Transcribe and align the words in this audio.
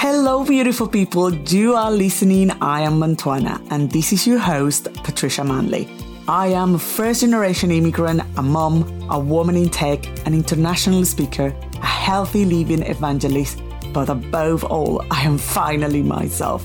Hello, 0.00 0.44
beautiful 0.44 0.86
people. 0.86 1.34
You 1.34 1.74
are 1.74 1.90
listening. 1.90 2.52
I 2.62 2.82
am 2.82 3.00
Mantuana, 3.00 3.60
and 3.72 3.90
this 3.90 4.12
is 4.12 4.28
your 4.28 4.38
host, 4.38 4.86
Patricia 5.02 5.42
Manley. 5.42 5.88
I 6.28 6.46
am 6.52 6.76
a 6.76 6.78
first 6.78 7.22
generation 7.22 7.72
immigrant, 7.72 8.22
a 8.36 8.42
mom, 8.42 8.84
a 9.10 9.18
woman 9.18 9.56
in 9.56 9.68
tech, 9.68 10.06
an 10.24 10.34
international 10.34 11.04
speaker, 11.04 11.52
a 11.82 11.84
healthy 11.84 12.44
living 12.44 12.84
evangelist, 12.84 13.60
but 13.92 14.08
above 14.08 14.62
all, 14.62 15.04
I 15.10 15.22
am 15.22 15.36
finally 15.36 16.04
myself. 16.04 16.64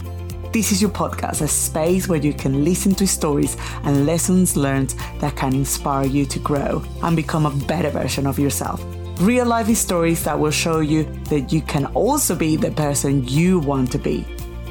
This 0.51 0.71
is 0.71 0.79
your 0.79 0.91
podcast, 0.91 1.41
a 1.41 1.47
space 1.47 2.07
where 2.07 2.19
you 2.19 2.33
can 2.35 2.63
listen 2.63 2.93
to 2.93 3.07
stories 3.07 3.57
and 3.83 4.05
lessons 4.05 4.55
learned 4.55 4.93
that 5.21 5.35
can 5.35 5.55
inspire 5.55 6.05
you 6.05 6.27
to 6.27 6.37
grow 6.37 6.83
and 7.01 7.15
become 7.15 7.47
a 7.47 7.65
better 7.65 7.89
version 7.89 8.27
of 8.27 8.37
yourself 8.37 8.85
real 9.19 9.45
life 9.45 9.75
stories 9.75 10.23
that 10.23 10.37
will 10.37 10.51
show 10.51 10.79
you 10.79 11.03
that 11.29 11.51
you 11.51 11.61
can 11.61 11.85
also 11.87 12.35
be 12.35 12.55
the 12.55 12.71
person 12.71 13.27
you 13.27 13.59
want 13.59 13.91
to 13.91 13.97
be. 13.97 14.25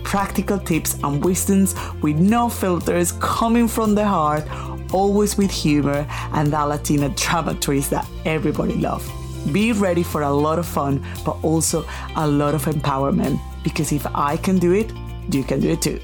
Practical 0.05 0.59
tips 0.59 0.99
and 1.03 1.25
wisdoms 1.25 1.75
with 2.03 2.17
no 2.17 2.49
filters 2.49 3.13
coming 3.13 3.69
from 3.69 3.95
the 3.95 4.05
heart, 4.05 4.45
always 4.93 5.39
with 5.39 5.51
humor 5.51 6.07
and 6.33 6.53
that 6.53 6.65
Latina 6.65 7.09
drama 7.11 7.55
twist 7.55 7.91
that 7.91 8.07
everybody 8.25 8.75
loves. 8.75 9.09
Be 9.53 9.73
ready 9.73 10.03
for 10.03 10.23
a 10.23 10.33
lot 10.33 10.59
of 10.59 10.67
fun, 10.67 11.05
but 11.25 11.37
also 11.43 11.85
a 12.17 12.27
lot 12.27 12.55
of 12.55 12.65
empowerment 12.67 13.41
because 13.63 13.93
if 13.93 14.07
I 14.15 14.37
can 14.37 14.59
do 14.59 14.73
it, 14.73 14.93
you 15.31 15.45
can 15.45 15.61
do 15.61 15.71
it 15.71 15.83
too. 15.83 16.01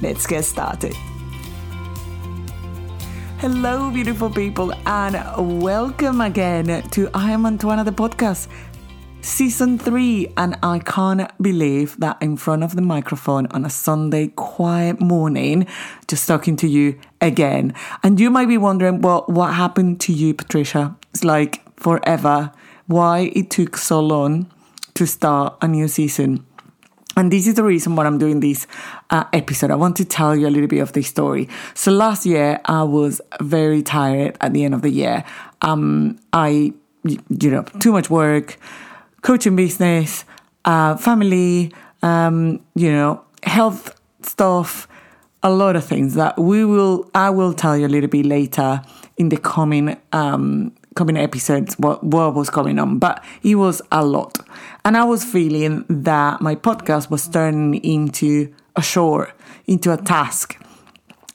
Let's 0.00 0.26
get 0.26 0.44
started. 0.44 0.96
Hello, 3.42 3.90
beautiful 3.90 4.30
people, 4.30 4.72
and 4.86 5.60
welcome 5.60 6.20
again 6.20 6.88
to 6.90 7.10
I 7.12 7.32
Am 7.32 7.42
Mantuana 7.42 7.82
the 7.82 7.90
podcast, 7.90 8.46
season 9.20 9.80
three. 9.80 10.32
And 10.36 10.56
I 10.62 10.78
can't 10.78 11.28
believe 11.42 11.98
that 11.98 12.22
in 12.22 12.36
front 12.36 12.62
of 12.62 12.76
the 12.76 12.82
microphone 12.82 13.48
on 13.48 13.64
a 13.64 13.68
Sunday 13.68 14.28
quiet 14.28 15.00
morning, 15.00 15.66
just 16.06 16.28
talking 16.28 16.54
to 16.58 16.68
you 16.68 17.00
again. 17.20 17.74
And 18.04 18.20
you 18.20 18.30
might 18.30 18.46
be 18.46 18.58
wondering, 18.58 19.00
well, 19.00 19.24
what 19.26 19.54
happened 19.54 20.00
to 20.02 20.12
you, 20.12 20.34
Patricia? 20.34 20.96
It's 21.10 21.24
like 21.24 21.62
forever. 21.80 22.52
Why 22.86 23.32
it 23.34 23.50
took 23.50 23.76
so 23.76 23.98
long 23.98 24.52
to 24.94 25.04
start 25.04 25.56
a 25.60 25.66
new 25.66 25.88
season? 25.88 26.46
And 27.16 27.30
this 27.30 27.46
is 27.46 27.54
the 27.54 27.64
reason 27.64 27.94
why 27.94 28.06
I'm 28.06 28.18
doing 28.18 28.40
this 28.40 28.66
uh, 29.10 29.24
episode. 29.32 29.70
I 29.70 29.74
want 29.74 29.96
to 29.96 30.04
tell 30.04 30.34
you 30.34 30.46
a 30.46 30.50
little 30.50 30.68
bit 30.68 30.80
of 30.80 30.92
the 30.92 31.02
story. 31.02 31.48
So 31.74 31.92
last 31.92 32.24
year, 32.24 32.60
I 32.64 32.82
was 32.84 33.20
very 33.40 33.82
tired 33.82 34.36
at 34.40 34.52
the 34.52 34.64
end 34.64 34.74
of 34.74 34.82
the 34.82 34.90
year. 34.90 35.24
Um, 35.60 36.18
I, 36.32 36.72
you 37.04 37.50
know, 37.50 37.62
too 37.80 37.92
much 37.92 38.08
work, 38.08 38.58
coaching 39.20 39.56
business, 39.56 40.24
uh, 40.64 40.96
family, 40.96 41.72
um, 42.02 42.60
you 42.74 42.90
know, 42.90 43.24
health 43.42 44.00
stuff, 44.22 44.88
a 45.42 45.50
lot 45.50 45.76
of 45.76 45.84
things 45.84 46.14
that 46.14 46.38
we 46.38 46.64
will, 46.64 47.10
I 47.14 47.30
will 47.30 47.52
tell 47.52 47.76
you 47.76 47.86
a 47.86 47.88
little 47.88 48.08
bit 48.08 48.26
later 48.26 48.82
in 49.16 49.28
the 49.28 49.36
coming, 49.36 49.96
um, 50.12 50.72
coming 50.94 51.16
episodes 51.16 51.74
what, 51.78 52.02
what 52.04 52.34
was 52.34 52.50
going 52.50 52.78
on, 52.78 52.98
but 52.98 53.24
it 53.42 53.56
was 53.56 53.82
a 53.90 54.04
lot. 54.04 54.38
And 54.84 54.96
I 54.96 55.04
was 55.04 55.24
feeling 55.24 55.84
that 55.88 56.40
my 56.40 56.54
podcast 56.54 57.10
was 57.10 57.28
turning 57.28 57.74
into 57.84 58.52
a 58.76 58.82
chore, 58.82 59.32
into 59.66 59.92
a 59.92 59.96
task 59.96 60.60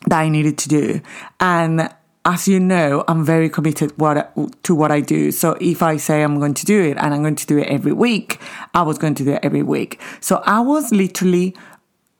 that 0.07 0.19
I 0.19 0.29
needed 0.29 0.57
to 0.59 0.69
do. 0.69 1.01
And 1.39 1.89
as 2.25 2.47
you 2.47 2.59
know, 2.59 3.05
I'm 3.07 3.23
very 3.23 3.49
committed 3.49 3.97
what, 3.97 4.33
to 4.63 4.75
what 4.75 4.91
I 4.91 4.99
do. 4.99 5.31
So 5.31 5.57
if 5.61 5.81
I 5.81 5.97
say 5.97 6.23
I'm 6.23 6.39
going 6.39 6.53
to 6.55 6.65
do 6.65 6.81
it 6.81 6.97
and 6.97 7.13
I'm 7.13 7.21
going 7.21 7.37
to 7.37 7.45
do 7.45 7.57
it 7.57 7.67
every 7.67 7.93
week, 7.93 8.39
I 8.73 8.81
was 8.81 8.97
going 8.97 9.15
to 9.15 9.23
do 9.23 9.31
it 9.31 9.39
every 9.43 9.63
week. 9.63 10.01
So 10.19 10.43
I 10.45 10.59
was 10.59 10.91
literally 10.91 11.55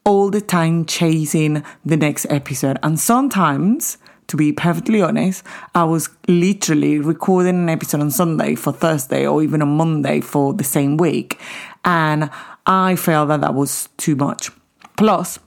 all 0.05 0.29
the 0.29 0.39
time 0.39 0.85
chasing 0.85 1.61
the 1.85 1.97
next 1.97 2.25
episode. 2.29 2.79
And 2.81 2.97
sometimes 2.97 3.97
to 4.27 4.37
be 4.37 4.51
perfectly 4.51 5.01
honest, 5.01 5.43
I 5.73 5.85
was 5.85 6.09
literally 6.27 6.99
recording 6.99 7.55
an 7.55 7.69
episode 7.69 8.01
on 8.01 8.11
Sunday 8.11 8.55
for 8.55 8.73
Thursday 8.73 9.25
or 9.25 9.41
even 9.41 9.61
on 9.61 9.69
Monday 9.77 10.21
for 10.21 10.53
the 10.53 10.63
same 10.63 10.97
week. 10.97 11.39
And 11.85 12.29
I 12.65 12.95
felt 12.97 13.29
that 13.29 13.41
that 13.41 13.53
was 13.53 13.87
too 13.97 14.15
much. 14.15 14.51
Plus, 14.97 15.39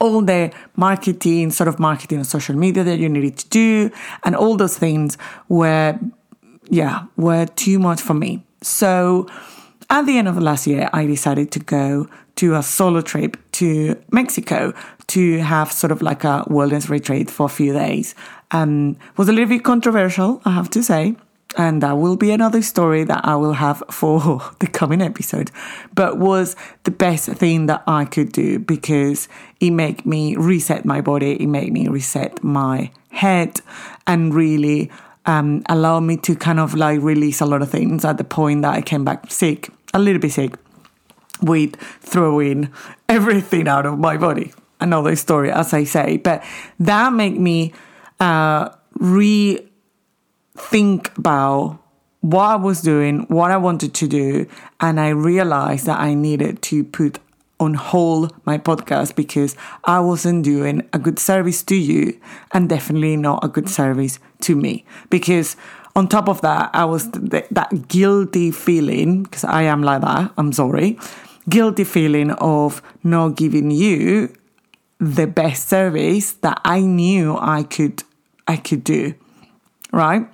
all 0.00 0.22
the 0.22 0.52
marketing, 0.76 1.50
sort 1.50 1.66
of 1.66 1.78
marketing 1.78 2.18
on 2.18 2.24
social 2.24 2.54
media 2.54 2.84
that 2.84 2.98
you 2.98 3.08
needed 3.08 3.36
to 3.38 3.48
do, 3.48 3.90
and 4.24 4.36
all 4.36 4.56
those 4.56 4.78
things 4.78 5.18
were, 5.48 5.98
yeah, 6.70 7.06
were 7.16 7.46
too 7.46 7.78
much 7.80 8.00
for 8.00 8.14
me. 8.14 8.44
So, 8.62 9.26
at 9.90 10.06
the 10.06 10.18
end 10.18 10.28
of 10.28 10.38
last 10.38 10.66
year, 10.66 10.88
I 10.92 11.06
decided 11.06 11.50
to 11.52 11.58
go 11.58 12.08
to 12.38 12.54
a 12.54 12.62
solo 12.62 13.00
trip 13.00 13.36
to 13.52 14.00
Mexico 14.12 14.72
to 15.08 15.38
have 15.38 15.72
sort 15.72 15.90
of 15.90 16.02
like 16.02 16.22
a 16.24 16.44
wellness 16.48 16.88
retreat 16.88 17.30
for 17.30 17.46
a 17.46 17.48
few 17.48 17.72
days. 17.72 18.14
Um, 18.52 18.96
was 19.16 19.28
a 19.28 19.32
little 19.32 19.48
bit 19.48 19.64
controversial, 19.64 20.40
I 20.44 20.52
have 20.52 20.70
to 20.70 20.82
say. 20.82 21.16
And 21.56 21.82
that 21.82 21.96
will 21.96 22.16
be 22.16 22.30
another 22.30 22.60
story 22.62 23.04
that 23.04 23.24
I 23.24 23.34
will 23.34 23.54
have 23.54 23.82
for 23.90 24.42
the 24.60 24.66
coming 24.66 25.02
episode. 25.02 25.50
But 25.94 26.18
was 26.18 26.54
the 26.84 26.90
best 26.90 27.28
thing 27.30 27.66
that 27.66 27.82
I 27.86 28.04
could 28.04 28.32
do 28.32 28.58
because 28.58 29.28
it 29.60 29.70
made 29.70 30.06
me 30.06 30.36
reset 30.36 30.84
my 30.84 31.00
body, 31.00 31.42
it 31.42 31.46
made 31.46 31.72
me 31.72 31.88
reset 31.88 32.44
my 32.44 32.92
head, 33.10 33.60
and 34.06 34.32
really 34.32 34.90
um, 35.26 35.62
allow 35.68 36.00
me 36.00 36.18
to 36.18 36.36
kind 36.36 36.60
of 36.60 36.74
like 36.74 37.00
release 37.00 37.40
a 37.40 37.46
lot 37.46 37.62
of 37.62 37.70
things 37.70 38.04
at 38.04 38.18
the 38.18 38.24
point 38.24 38.62
that 38.62 38.74
I 38.74 38.82
came 38.82 39.04
back 39.04 39.30
sick, 39.32 39.70
a 39.92 39.98
little 39.98 40.20
bit 40.20 40.32
sick, 40.32 40.54
with 41.42 41.76
throwing 42.00 42.72
everything 43.08 43.68
out 43.68 43.86
of 43.86 43.98
my 43.98 44.16
body. 44.16 44.52
Another 44.80 45.16
story, 45.16 45.50
as 45.50 45.74
I 45.74 45.84
say, 45.84 46.18
but 46.18 46.44
that 46.78 47.12
made 47.12 47.38
me 47.38 47.72
uh, 48.20 48.68
rethink 48.98 49.68
about 51.18 51.78
what 52.20 52.44
I 52.44 52.56
was 52.56 52.82
doing, 52.82 53.26
what 53.28 53.50
I 53.50 53.56
wanted 53.56 53.94
to 53.94 54.08
do, 54.08 54.46
and 54.80 55.00
I 55.00 55.08
realized 55.10 55.86
that 55.86 55.98
I 56.00 56.14
needed 56.14 56.62
to 56.62 56.84
put 56.84 57.18
on 57.60 57.74
hold 57.74 58.32
my 58.44 58.56
podcast 58.56 59.16
because 59.16 59.56
I 59.84 59.98
wasn't 60.00 60.44
doing 60.44 60.88
a 60.92 60.98
good 60.98 61.18
service 61.18 61.62
to 61.64 61.74
you 61.74 62.20
and 62.52 62.68
definitely 62.68 63.16
not 63.16 63.44
a 63.44 63.48
good 63.48 63.68
service 63.68 64.20
to 64.42 64.54
me. 64.54 64.84
Because 65.10 65.56
on 65.96 66.06
top 66.06 66.28
of 66.28 66.40
that, 66.42 66.70
I 66.72 66.84
was 66.84 67.08
th- 67.10 67.46
that 67.50 67.88
guilty 67.88 68.52
feeling, 68.52 69.24
because 69.24 69.42
I 69.42 69.62
am 69.62 69.82
like 69.82 70.02
that, 70.02 70.32
I'm 70.38 70.52
sorry, 70.52 70.98
guilty 71.48 71.84
feeling 71.84 72.30
of 72.32 72.82
not 73.02 73.36
giving 73.36 73.70
you 73.70 74.34
the 74.98 75.26
best 75.26 75.68
service 75.68 76.32
that 76.32 76.60
I 76.64 76.80
knew 76.80 77.36
I 77.38 77.62
could 77.62 78.02
I 78.46 78.56
could 78.56 78.84
do. 78.84 79.14
Right? 79.92 80.26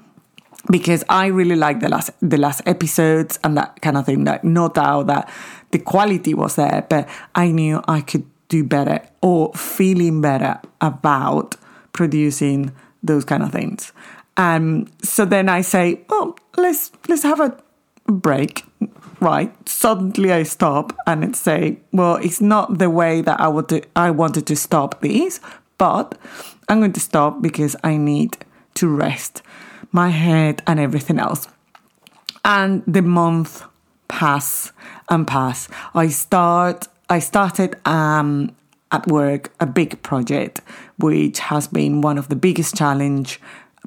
Because 0.71 1.05
I 1.09 1.27
really 1.27 1.57
liked 1.57 1.81
the 1.81 1.89
last 1.89 2.11
the 2.21 2.39
last 2.39 2.63
episodes 2.67 3.39
and 3.45 3.57
that 3.57 3.81
kind 3.83 3.97
of 3.97 4.07
thing. 4.07 4.25
Like 4.25 4.45
no 4.45 4.69
doubt 4.69 5.07
that 5.09 5.31
the 5.71 5.79
quality 5.79 6.35
was 6.35 6.57
there, 6.57 6.87
but 6.89 7.09
I 7.35 7.51
knew 7.51 7.83
I 7.87 8.01
could 8.01 8.25
do 8.49 8.65
better 8.65 9.01
or 9.21 9.53
feeling 9.55 10.21
better 10.21 10.61
about 10.81 11.57
producing 11.93 12.73
those 13.03 13.25
kind 13.25 13.43
of 13.43 13.53
things. 13.53 13.93
Um, 14.37 14.87
so 15.03 15.25
then 15.25 15.49
I 15.49 15.61
say, 15.61 16.01
oh, 16.09 16.35
let's 16.57 16.91
let's 17.09 17.23
have 17.23 17.41
a 17.41 17.57
break, 18.07 18.65
right? 19.25 19.51
Suddenly 19.69 20.33
I 20.33 20.43
stop 20.45 20.95
and 21.07 21.25
it 21.25 21.35
say, 21.35 21.79
well, 21.93 22.17
it's 22.17 22.41
not 22.41 22.79
the 22.79 22.91
way 22.91 23.23
that 23.23 23.41
I 23.41 23.49
would 23.49 23.87
I 23.97 24.11
wanted 24.11 24.47
to 24.47 24.57
stop 24.57 25.01
these, 25.01 25.41
but 25.79 26.17
I'm 26.69 26.79
going 26.79 26.93
to 26.93 27.01
stop 27.01 27.43
because 27.43 27.75
I 27.83 27.97
need 27.97 28.37
to 28.75 28.87
rest 28.89 29.43
my 29.93 30.11
head 30.11 30.63
and 30.67 30.79
everything 30.79 31.19
else. 31.19 31.49
And 32.45 32.83
the 32.87 33.03
month 33.03 33.65
pass 34.09 34.73
and 35.09 35.27
pass. 35.27 35.69
I 35.95 36.09
start 36.09 36.89
I 37.09 37.19
started 37.19 37.77
um, 37.87 38.55
at 38.93 39.07
work 39.07 39.53
a 39.59 39.67
big 39.67 40.03
project 40.03 40.61
which 40.99 41.39
has 41.39 41.67
been 41.67 42.03
one 42.03 42.19
of 42.19 42.29
the 42.29 42.37
biggest 42.37 42.77
challenge 42.77 43.41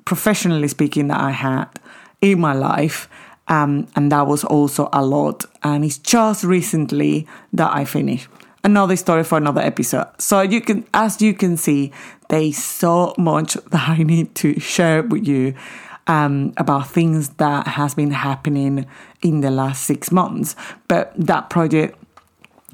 professionally 0.06 0.68
speaking 0.68 1.08
that 1.10 1.20
I 1.20 1.32
had 1.32 1.68
in 2.22 2.40
my 2.40 2.54
life. 2.54 3.08
Um, 3.48 3.88
and 3.96 4.12
that 4.12 4.28
was 4.28 4.44
also 4.44 4.90
a 4.92 5.06
lot. 5.06 5.46
And 5.64 5.86
it's 5.86 5.98
just 5.98 6.44
recently 6.44 7.28
that 7.54 7.74
I 7.74 7.86
finished. 7.86 8.28
Another 8.64 8.96
story 8.96 9.24
for 9.24 9.38
another 9.38 9.62
episode. 9.62 10.08
So 10.18 10.42
you 10.42 10.60
can, 10.62 10.86
as 10.94 11.22
you 11.22 11.34
can 11.34 11.56
see, 11.56 11.92
there's 12.30 12.58
so 12.58 13.14
much 13.18 13.54
that 13.72 13.90
I 13.90 14.04
need 14.04 14.36
to 14.36 14.60
share 14.60 15.04
with 15.04 15.28
you 15.28 15.54
um, 16.08 16.54
about 16.58 16.90
things 16.90 17.30
that 17.30 17.68
has 17.68 17.96
been 17.96 18.12
happening 18.12 18.86
in 19.22 19.42
the 19.42 19.52
last 19.52 19.84
six 19.84 20.12
months. 20.12 20.56
But 20.88 21.14
that 21.18 21.50
project 21.50 21.98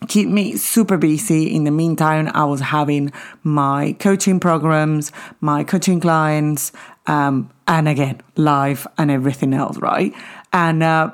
keep 0.07 0.27
me 0.29 0.55
super 0.57 0.97
busy. 0.97 1.53
In 1.53 1.63
the 1.63 1.71
meantime, 1.71 2.29
I 2.33 2.45
was 2.45 2.59
having 2.59 3.11
my 3.43 3.95
coaching 3.99 4.39
programs, 4.39 5.11
my 5.41 5.63
coaching 5.63 5.99
clients, 5.99 6.71
um, 7.07 7.49
and 7.67 7.87
again, 7.87 8.21
live 8.35 8.87
and 8.97 9.11
everything 9.11 9.53
else, 9.53 9.77
right? 9.77 10.13
And 10.51 10.83
uh, 10.83 11.11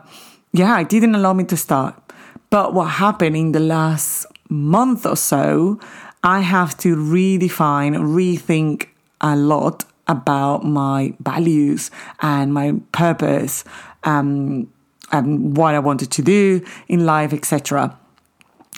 yeah, 0.52 0.80
it 0.80 0.90
didn't 0.90 1.16
allow 1.16 1.34
me 1.34 1.44
to 1.46 1.58
start. 1.58 1.96
But 2.50 2.74
what 2.74 2.86
happened 2.86 3.36
in 3.36 3.52
the 3.52 3.60
last 3.60 4.26
month 4.50 5.06
or 5.06 5.16
so, 5.16 5.80
I 6.24 6.42
have 6.42 6.78
to 6.80 6.96
redefine, 6.96 7.96
rethink 7.96 8.88
a 9.22 9.36
lot 9.36 9.86
about 10.08 10.66
my 10.66 11.14
values 11.20 11.92
and 12.22 12.54
my 12.54 12.74
purpose 12.92 13.64
um, 14.04 14.72
and 15.12 15.56
what 15.56 15.76
I 15.76 15.80
wanted 15.80 16.12
to 16.12 16.22
do 16.22 16.66
in 16.88 17.06
life, 17.06 17.32
etc. 17.32 17.98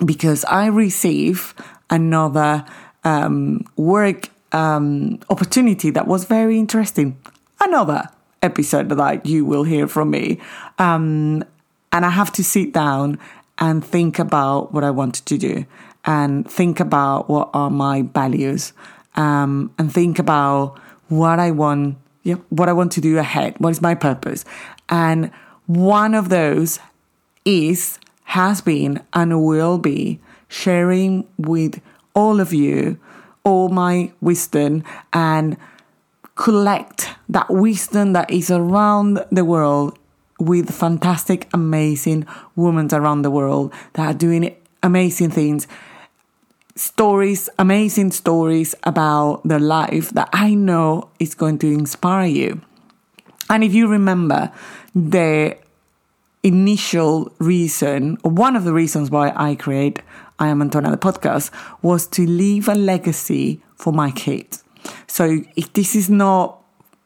Because 0.04 0.44
I 0.46 0.68
receive 0.68 1.56
another 1.90 2.66
um, 3.04 3.66
work 3.76 4.30
um, 4.52 5.20
opportunity 5.30 5.90
that 5.92 6.08
was 6.08 6.26
very 6.26 6.58
interesting. 6.60 7.18
Another 7.60 8.10
episode 8.42 8.90
that 8.90 9.26
you 9.26 9.46
will 9.46 9.64
hear 9.64 9.88
from 9.88 10.10
me. 10.12 10.40
Um, 10.80 11.44
and 11.92 12.06
I 12.06 12.10
have 12.10 12.32
to 12.34 12.44
sit 12.44 12.74
down 12.74 13.20
and 13.58 13.86
think 13.86 14.18
about 14.18 14.74
what 14.74 14.84
I 14.84 14.92
wanted 14.92 15.26
to 15.28 15.38
do 15.38 15.66
and 16.06 16.50
think 16.50 16.80
about 16.80 17.30
what 17.30 17.50
are 17.54 17.70
my 17.70 18.02
values 18.02 18.74
um, 19.16 19.72
and 19.78 19.94
think 19.94 20.18
about 20.18 20.80
what 21.10 21.40
I 21.40 21.52
want, 21.52 21.98
yeah, 22.24 22.36
what 22.50 22.70
I 22.70 22.74
want 22.74 22.92
to 22.94 23.02
do 23.02 23.18
ahead. 23.18 23.56
What 23.60 23.70
is 23.70 23.82
my 23.82 23.94
purpose? 23.94 24.46
And 24.90 25.32
one 25.68 26.16
of 26.16 26.30
those 26.30 26.80
is, 27.46 28.00
has 28.24 28.62
been, 28.62 29.02
and 29.14 29.44
will 29.46 29.78
be 29.78 30.20
sharing 30.48 31.28
with 31.38 31.82
all 32.14 32.40
of 32.40 32.54
you 32.54 33.00
all 33.44 33.70
my 33.70 34.12
wisdom 34.22 34.84
and 35.14 35.58
collect 36.36 37.10
that 37.30 37.50
wisdom 37.50 38.14
that 38.14 38.30
is 38.32 38.50
around 38.50 39.24
the 39.32 39.46
world 39.46 39.98
with 40.40 40.74
fantastic, 40.74 41.48
amazing 41.54 42.26
women 42.56 42.90
around 42.92 43.22
the 43.22 43.32
world 43.32 43.72
that 43.94 44.08
are 44.08 44.18
doing 44.18 44.56
amazing 44.82 45.30
things. 45.30 45.68
Stories, 46.76 47.48
amazing 47.60 48.12
stories 48.12 48.74
about 48.84 49.42
their 49.44 49.60
life 49.60 50.10
that 50.12 50.30
I 50.34 50.56
know 50.56 51.10
is 51.20 51.36
going 51.36 51.60
to 51.60 51.68
inspire 51.68 52.26
you. 52.26 52.62
And 53.50 53.64
if 53.64 53.74
you 53.74 53.88
remember, 53.88 54.52
the 54.96 55.58
initial 56.42 57.32
reason, 57.38 58.18
one 58.24 58.56
of 58.56 58.64
the 58.64 58.74
reasons 58.74 59.12
why 59.12 59.32
I 59.36 59.56
create 59.56 60.02
I 60.42 60.48
Am 60.48 60.58
Mantuana 60.58 60.90
the 60.90 60.98
podcast, 60.98 61.52
was 61.84 62.08
to 62.08 62.26
leave 62.26 62.68
a 62.68 62.74
legacy 62.74 63.62
for 63.76 63.94
my 63.94 64.10
kids. 64.10 64.64
So 65.06 65.38
if 65.56 65.72
this 65.74 65.96
is 65.96 66.10
not 66.10 66.60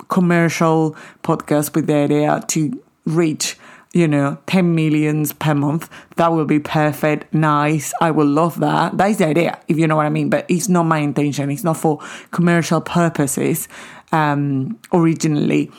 commercial 0.08 0.96
podcast 1.22 1.76
with 1.76 1.88
the 1.88 1.96
idea 1.96 2.42
to 2.48 2.82
reach 3.06 3.58
you 3.94 4.08
know 4.08 4.38
10 4.48 4.76
millions 4.76 5.34
per 5.34 5.54
month 5.54 5.90
that 6.18 6.32
will 6.32 6.46
be 6.46 6.60
perfect 6.60 7.34
nice 7.34 7.94
i 8.02 8.12
will 8.12 8.28
love 8.28 8.60
that 8.60 8.98
that 8.98 9.10
is 9.10 9.18
the 9.20 9.28
idea 9.28 9.58
if 9.68 9.78
you 9.78 9.88
know 9.88 9.96
what 9.96 10.06
i 10.06 10.10
mean 10.10 10.30
but 10.30 10.46
it's 10.50 10.68
not 10.68 10.84
my 10.84 11.00
intention 11.00 11.50
it's 11.50 11.64
not 11.64 11.78
for 11.78 12.00
commercial 12.32 12.82
purposes 12.82 13.70
um 14.12 14.78
originally 14.92 15.72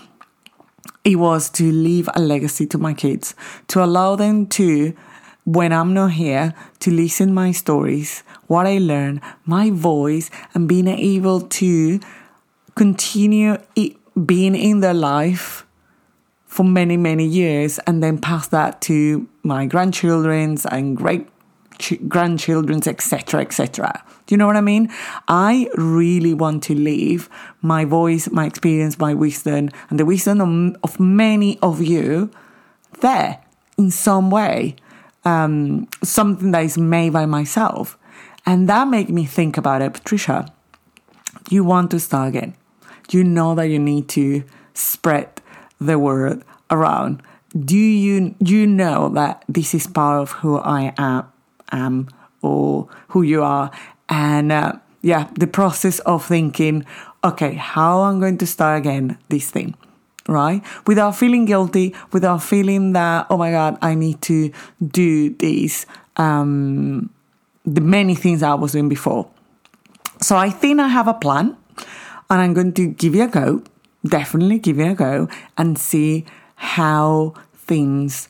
it 1.05 1.17
was 1.17 1.51
to 1.51 1.71
leave 1.71 2.09
a 2.15 2.21
legacy 2.21 2.67
to 2.67 2.79
my 2.79 2.95
kids 2.95 3.35
to 3.69 3.85
allow 3.85 4.17
them 4.17 4.47
to 4.47 4.95
when 5.47 5.73
i'm 5.73 5.95
not 5.95 6.13
here 6.13 6.53
to 6.79 6.91
listen 6.91 7.33
my 7.33 7.51
stories 7.53 8.23
what 8.47 8.67
i 8.67 8.77
learn 8.77 9.21
my 9.47 9.71
voice 9.71 10.31
and 10.55 10.69
being 10.69 10.89
able 10.89 11.41
to 11.41 11.99
continue 12.75 13.57
being 14.25 14.55
in 14.55 14.81
their 14.81 14.95
life 14.95 15.67
for 16.57 16.65
many, 16.65 16.97
many 16.97 17.27
years 17.27 17.79
and 17.81 18.03
then 18.03 18.19
pass 18.19 18.49
that 18.49 18.81
to 18.81 19.29
my 19.43 19.67
grandchildren's 19.67 20.65
and 20.65 20.97
great 20.97 21.29
grandchildren's, 22.09 22.87
etc., 22.87 23.43
etc. 23.43 24.03
Do 24.27 24.35
you 24.35 24.39
know 24.39 24.47
what 24.47 24.57
I 24.57 24.63
mean? 24.63 24.91
I 25.29 25.69
really 25.77 26.33
want 26.33 26.63
to 26.65 26.75
leave 26.75 27.29
my 27.61 27.85
voice, 27.85 28.31
my 28.31 28.47
experience, 28.47 28.99
my 28.99 29.13
wisdom, 29.13 29.69
and 29.91 30.01
the 30.01 30.07
wisdom 30.07 30.41
of, 30.41 30.77
of 30.83 30.99
many 30.99 31.59
of 31.61 31.83
you 31.83 32.31
there 33.01 33.41
in 33.77 33.91
some 33.91 34.31
way. 34.31 34.77
Um, 35.27 35.89
something 36.05 36.53
that 36.53 36.65
is 36.65 36.79
made 36.79 37.13
by 37.13 37.27
myself. 37.27 37.99
And 38.47 38.69
that 38.69 38.87
made 38.87 39.11
me 39.11 39.27
think 39.27 39.57
about 39.57 39.83
it. 39.83 39.93
Patricia, 39.93 40.47
you 41.51 41.65
want 41.65 41.91
to 41.91 41.99
start 41.99 42.29
again 42.29 42.55
you 43.11 43.25
know 43.25 43.55
that 43.55 43.69
you 43.69 43.79
need 43.79 44.09
to 44.09 44.45
spread 44.75 45.29
the 45.81 45.99
word 45.99 46.43
around. 46.71 47.23
Do 47.59 47.77
you 47.77 48.35
you 48.41 48.67
know 48.67 49.09
that 49.11 49.45
this 49.49 49.75
is 49.75 49.87
part 49.87 50.21
of 50.21 50.31
who 50.43 50.59
I 50.59 50.93
am, 50.99 51.27
am 51.73 52.09
or 52.43 52.89
who 53.09 53.23
you 53.23 53.43
are? 53.43 53.71
And 54.09 54.53
uh, 54.53 54.75
yeah, 55.03 55.29
the 55.35 55.47
process 55.47 56.01
of 56.01 56.25
thinking, 56.25 56.85
okay, 57.25 57.55
how 57.55 58.03
I'm 58.03 58.21
going 58.21 58.39
to 58.39 58.47
start 58.47 58.79
again 58.79 59.19
this 59.29 59.51
thing, 59.51 59.75
right? 60.29 60.63
Without 60.87 61.17
feeling 61.17 61.45
guilty, 61.45 61.95
without 62.13 62.43
feeling 62.43 62.93
that 62.93 63.27
oh 63.31 63.37
my 63.37 63.51
god, 63.51 63.79
I 63.83 63.95
need 63.95 64.21
to 64.23 64.51
do 64.87 65.31
these 65.31 65.87
um, 66.17 67.11
the 67.65 67.81
many 67.81 68.15
things 68.15 68.43
I 68.43 68.55
was 68.55 68.73
doing 68.73 68.89
before. 68.89 69.29
So 70.21 70.37
I 70.37 70.51
think 70.51 70.81
I 70.81 70.89
have 70.89 71.09
a 71.09 71.15
plan 71.15 71.57
and 72.31 72.41
I'm 72.41 72.55
going 72.55 72.73
to 72.75 72.87
give 72.87 73.15
it 73.15 73.21
a 73.21 73.27
go, 73.29 73.63
definitely 74.07 74.59
give 74.59 74.79
it 74.79 74.89
a 74.89 74.95
go, 74.95 75.29
and 75.59 75.79
see 75.79 76.25
how 76.57 77.35
things 77.55 78.29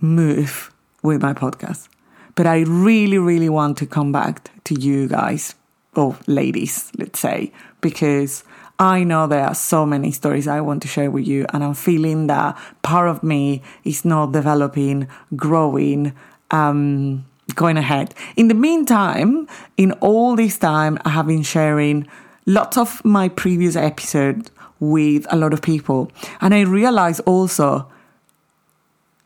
move 0.00 0.72
with 1.02 1.22
my 1.22 1.32
podcast. 1.32 1.88
But 2.34 2.46
I 2.46 2.60
really, 2.60 3.18
really 3.18 3.48
want 3.48 3.78
to 3.78 3.86
come 3.86 4.12
back 4.12 4.50
to 4.64 4.74
you 4.74 5.08
guys, 5.08 5.54
or 5.94 6.16
ladies, 6.26 6.92
let's 6.98 7.18
say, 7.18 7.52
because 7.80 8.44
I 8.78 9.04
know 9.04 9.26
there 9.26 9.44
are 9.44 9.54
so 9.54 9.86
many 9.86 10.12
stories 10.12 10.46
I 10.46 10.60
want 10.60 10.82
to 10.82 10.88
share 10.88 11.10
with 11.10 11.26
you, 11.26 11.46
and 11.52 11.64
I'm 11.64 11.74
feeling 11.74 12.26
that 12.26 12.58
part 12.82 13.08
of 13.08 13.22
me 13.22 13.62
is 13.84 14.04
not 14.04 14.32
developing, 14.32 15.08
growing, 15.34 16.12
um, 16.50 17.24
going 17.54 17.78
ahead. 17.78 18.14
In 18.36 18.48
the 18.48 18.54
meantime, 18.54 19.48
in 19.76 19.92
all 19.92 20.36
this 20.36 20.58
time, 20.58 20.98
I 21.04 21.10
have 21.10 21.26
been 21.26 21.42
sharing 21.42 22.06
lots 22.44 22.76
of 22.76 23.02
my 23.04 23.28
previous 23.28 23.76
episode 23.76 24.50
with 24.78 25.26
a 25.30 25.36
lot 25.36 25.54
of 25.54 25.62
people. 25.62 26.10
And 26.40 26.52
I 26.52 26.60
realized 26.60 27.20
also 27.24 27.90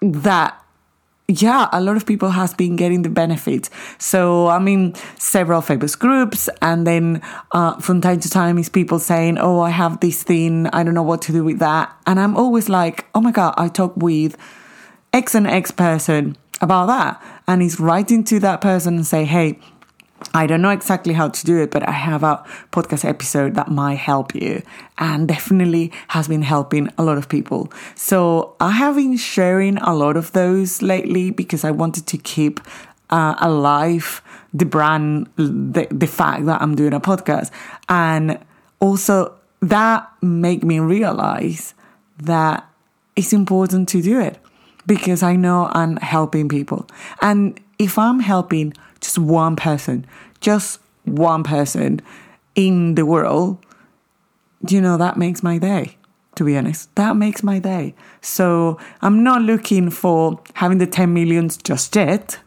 that 0.00 0.62
yeah, 1.30 1.68
a 1.72 1.80
lot 1.80 1.96
of 1.96 2.06
people 2.06 2.30
has 2.30 2.54
been 2.54 2.76
getting 2.76 3.02
the 3.02 3.08
benefits. 3.08 3.70
So 3.98 4.48
i 4.48 4.58
mean, 4.58 4.94
several 5.18 5.60
famous 5.60 5.96
groups, 5.96 6.48
and 6.60 6.86
then 6.86 7.22
uh, 7.52 7.80
from 7.80 8.00
time 8.00 8.20
to 8.20 8.30
time, 8.30 8.58
is 8.58 8.68
people 8.68 8.98
saying, 8.98 9.38
"Oh, 9.38 9.60
I 9.60 9.70
have 9.70 10.00
this 10.00 10.22
thing. 10.22 10.66
I 10.68 10.82
don't 10.82 10.94
know 10.94 11.02
what 11.02 11.22
to 11.22 11.32
do 11.32 11.44
with 11.44 11.58
that," 11.60 11.94
and 12.06 12.18
I'm 12.18 12.36
always 12.36 12.68
like, 12.68 13.06
"Oh 13.14 13.20
my 13.20 13.32
god, 13.32 13.54
I 13.56 13.68
talk 13.68 13.92
with 13.96 14.36
X 15.12 15.34
and 15.34 15.46
X 15.46 15.70
person 15.70 16.36
about 16.60 16.86
that," 16.86 17.22
and 17.46 17.62
he's 17.62 17.80
writing 17.80 18.24
to 18.24 18.40
that 18.40 18.60
person 18.60 18.96
and 18.96 19.06
say, 19.06 19.24
"Hey." 19.24 19.58
I 20.32 20.46
don't 20.46 20.62
know 20.62 20.70
exactly 20.70 21.12
how 21.12 21.28
to 21.28 21.46
do 21.46 21.58
it, 21.60 21.70
but 21.70 21.88
I 21.88 21.92
have 21.92 22.22
a 22.22 22.44
podcast 22.70 23.04
episode 23.04 23.54
that 23.54 23.68
might 23.68 23.96
help 23.96 24.34
you 24.34 24.62
and 24.98 25.26
definitely 25.26 25.92
has 26.08 26.28
been 26.28 26.42
helping 26.42 26.88
a 26.96 27.02
lot 27.02 27.18
of 27.18 27.28
people. 27.28 27.72
So 27.96 28.54
I 28.60 28.70
have 28.70 28.96
been 28.96 29.16
sharing 29.16 29.78
a 29.78 29.94
lot 29.94 30.16
of 30.16 30.32
those 30.32 30.82
lately 30.82 31.30
because 31.30 31.64
I 31.64 31.72
wanted 31.72 32.06
to 32.06 32.18
keep 32.18 32.60
uh, 33.10 33.34
alive 33.38 34.22
the 34.54 34.64
brand, 34.64 35.28
the, 35.36 35.88
the 35.90 36.06
fact 36.06 36.46
that 36.46 36.62
I'm 36.62 36.74
doing 36.74 36.92
a 36.92 37.00
podcast. 37.00 37.50
And 37.88 38.38
also 38.78 39.34
that 39.60 40.10
made 40.22 40.64
me 40.64 40.78
realize 40.78 41.74
that 42.18 42.66
it's 43.16 43.32
important 43.32 43.88
to 43.90 44.02
do 44.02 44.20
it 44.20 44.38
because 44.86 45.22
I 45.22 45.36
know 45.36 45.68
I'm 45.72 45.96
helping 45.96 46.48
people. 46.48 46.86
And 47.20 47.60
if 47.78 47.98
I'm 47.98 48.20
helping 48.20 48.74
just 49.00 49.18
one 49.18 49.56
person, 49.56 50.06
just 50.40 50.80
one 51.04 51.42
person 51.42 52.00
in 52.54 52.94
the 52.94 53.06
world, 53.06 53.58
you 54.68 54.80
know, 54.80 54.96
that 54.96 55.16
makes 55.16 55.42
my 55.42 55.58
day, 55.58 55.96
to 56.34 56.44
be 56.44 56.56
honest. 56.56 56.94
That 56.96 57.16
makes 57.16 57.42
my 57.42 57.58
day. 57.58 57.94
So 58.20 58.78
I'm 59.02 59.22
not 59.22 59.42
looking 59.42 59.90
for 59.90 60.40
having 60.54 60.78
the 60.78 60.86
10 60.86 61.12
millions 61.12 61.56
just 61.56 61.94
yet. 61.96 62.38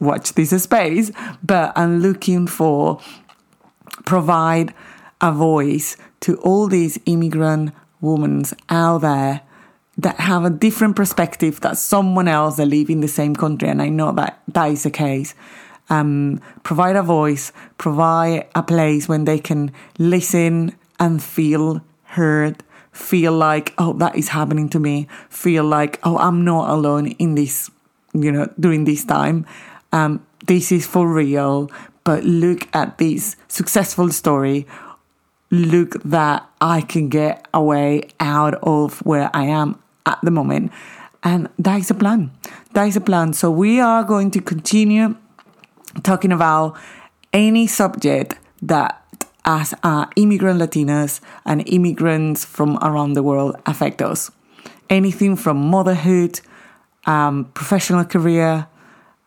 Watch 0.00 0.34
this 0.34 0.50
space, 0.62 1.12
but 1.42 1.72
I'm 1.76 2.00
looking 2.00 2.46
for 2.46 3.00
provide 4.04 4.74
a 5.20 5.32
voice 5.32 5.96
to 6.20 6.36
all 6.38 6.66
these 6.68 6.98
immigrant 7.06 7.72
women 8.00 8.44
out 8.68 8.98
there 8.98 9.40
that 9.96 10.18
have 10.18 10.44
a 10.44 10.50
different 10.50 10.96
perspective 10.96 11.60
that 11.60 11.78
someone 11.78 12.26
else 12.26 12.56
that 12.56 12.66
live 12.66 12.90
in 12.90 13.00
the 13.00 13.08
same 13.08 13.34
country 13.34 13.68
and 13.68 13.80
i 13.80 13.88
know 13.88 14.10
that 14.12 14.42
that 14.48 14.66
is 14.66 14.82
the 14.82 14.90
case 14.90 15.34
um, 15.90 16.40
provide 16.62 16.96
a 16.96 17.02
voice, 17.02 17.52
provide 17.78 18.46
a 18.54 18.62
place 18.62 19.08
when 19.08 19.24
they 19.24 19.38
can 19.38 19.72
listen 19.98 20.76
and 20.98 21.22
feel 21.22 21.82
heard, 22.04 22.62
feel 22.92 23.32
like, 23.32 23.74
oh, 23.78 23.92
that 23.94 24.16
is 24.16 24.28
happening 24.28 24.68
to 24.70 24.80
me, 24.80 25.08
feel 25.28 25.64
like, 25.64 25.98
oh, 26.04 26.18
I'm 26.18 26.44
not 26.44 26.70
alone 26.70 27.08
in 27.18 27.34
this 27.34 27.70
you 28.14 28.30
know, 28.30 28.48
during 28.58 28.84
this 28.84 29.04
time. 29.04 29.44
Um, 29.92 30.24
this 30.46 30.72
is 30.72 30.86
for 30.86 31.12
real, 31.12 31.70
but 32.04 32.24
look 32.24 32.68
at 32.74 32.98
this 32.98 33.36
successful 33.48 34.10
story. 34.10 34.66
Look 35.50 36.02
that 36.04 36.48
I 36.60 36.80
can 36.80 37.08
get 37.08 37.46
away 37.52 38.08
out 38.20 38.54
of 38.62 39.00
where 39.00 39.30
I 39.34 39.44
am 39.44 39.82
at 40.06 40.18
the 40.22 40.30
moment. 40.30 40.72
And 41.22 41.48
that 41.58 41.80
is 41.80 41.90
a 41.90 41.94
plan. 41.94 42.30
That 42.72 42.84
is 42.84 42.96
a 42.96 43.00
plan. 43.00 43.32
So 43.32 43.50
we 43.50 43.80
are 43.80 44.04
going 44.04 44.30
to 44.32 44.40
continue 44.40 45.16
talking 46.02 46.32
about 46.32 46.76
any 47.32 47.66
subject 47.66 48.38
that 48.62 49.00
as 49.44 49.74
uh, 49.82 50.06
immigrant 50.16 50.60
Latinas 50.60 51.20
and 51.44 51.66
immigrants 51.68 52.44
from 52.44 52.78
around 52.78 53.12
the 53.12 53.22
world 53.22 53.56
affect 53.66 54.00
us. 54.00 54.30
Anything 54.88 55.36
from 55.36 55.58
motherhood, 55.58 56.40
um, 57.06 57.50
professional 57.54 58.04
career, 58.04 58.66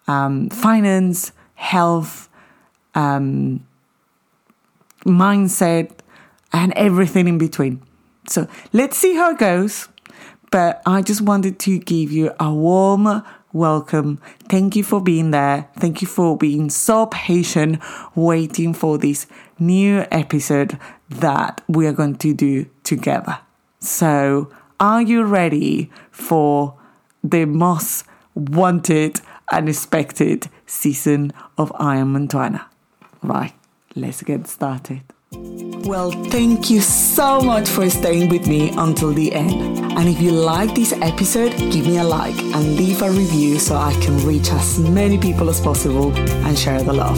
um, 0.07 0.49
finance, 0.49 1.31
health, 1.55 2.29
um, 2.95 3.65
mindset, 5.05 5.91
and 6.53 6.73
everything 6.73 7.27
in 7.27 7.37
between. 7.37 7.81
So 8.27 8.47
let's 8.73 8.97
see 8.97 9.15
how 9.15 9.31
it 9.31 9.37
goes. 9.37 9.87
But 10.49 10.81
I 10.85 11.01
just 11.01 11.21
wanted 11.21 11.59
to 11.59 11.77
give 11.77 12.11
you 12.11 12.33
a 12.39 12.53
warm 12.53 13.23
welcome. 13.53 14.19
Thank 14.49 14.75
you 14.75 14.83
for 14.83 15.01
being 15.01 15.31
there. 15.31 15.69
Thank 15.77 16.01
you 16.01 16.07
for 16.07 16.37
being 16.37 16.69
so 16.69 17.07
patient 17.07 17.81
waiting 18.15 18.73
for 18.73 18.97
this 18.97 19.27
new 19.59 20.05
episode 20.11 20.79
that 21.09 21.61
we 21.67 21.87
are 21.87 21.93
going 21.93 22.15
to 22.17 22.33
do 22.33 22.69
together. 22.83 23.39
So, 23.79 24.51
are 24.79 25.01
you 25.01 25.23
ready 25.23 25.91
for 26.11 26.75
the 27.23 27.45
most 27.45 28.05
wanted 28.35 29.21
and 29.51 29.69
expected 29.69 30.49
season 30.65 31.33
of 31.57 31.71
I 31.79 31.97
Am 31.97 32.13
Mantuana? 32.13 32.67
Right, 33.23 33.53
let's 33.95 34.21
get 34.21 34.47
started. 34.47 35.01
Well, 35.31 36.11
thank 36.11 36.69
you 36.69 36.81
so 36.81 37.41
much 37.41 37.67
for 37.67 37.89
staying 37.89 38.29
with 38.29 38.47
me 38.47 38.71
until 38.77 39.13
the 39.13 39.33
end. 39.33 39.86
And 39.97 40.07
if 40.07 40.21
you 40.21 40.31
like 40.31 40.73
this 40.75 40.93
episode, 41.01 41.57
give 41.71 41.87
me 41.87 41.97
a 41.97 42.03
like 42.03 42.37
and 42.37 42.75
leave 42.75 43.01
a 43.01 43.09
review 43.09 43.57
so 43.57 43.75
I 43.75 43.95
can 43.95 44.23
reach 44.27 44.51
as 44.51 44.77
many 44.77 45.17
people 45.17 45.49
as 45.49 45.59
possible 45.59 46.15
and 46.15 46.55
share 46.55 46.83
the 46.83 46.93
love. 46.93 47.17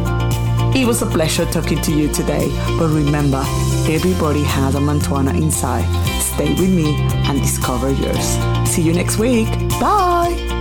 It 0.74 0.86
was 0.86 1.02
a 1.02 1.06
pleasure 1.06 1.46
talking 1.46 1.80
to 1.82 1.92
you 1.92 2.08
today, 2.12 2.48
but 2.78 2.88
remember, 2.88 3.42
everybody 3.88 4.42
has 4.44 4.74
a 4.74 4.80
Mantuana 4.80 5.32
inside. 5.32 5.86
Stay 6.20 6.54
with 6.54 6.70
me 6.70 6.94
and 7.28 7.40
discover 7.40 7.90
yours. 7.90 8.38
See 8.68 8.82
you 8.82 8.92
next 8.92 9.18
week. 9.18 9.48
Bye. 9.80 10.57